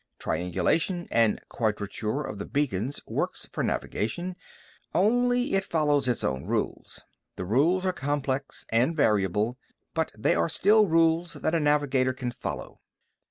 [0.17, 4.35] Triangulation and quadrature of the beacons works for navigation
[4.95, 7.01] only it follows its own rules.
[7.35, 9.59] The rules are complex and variable,
[9.93, 12.79] but they are still rules that a navigator can follow.